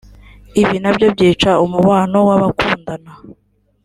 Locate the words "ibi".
0.61-0.75